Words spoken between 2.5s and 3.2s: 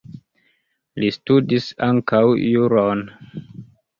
juron.